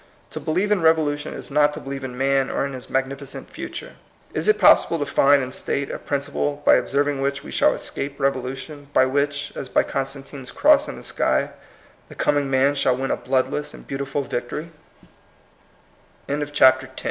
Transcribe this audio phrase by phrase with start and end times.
[0.31, 3.97] To believe in revolution is not to believe in man or in his magnificent future.
[4.33, 7.75] Is it possible to find and state a princi ple by observing which we shall
[7.75, 11.51] escape rev olution; by which, as by Constantine's cross in the sky,
[12.09, 14.71] the coming man shall win a bloodless and beauti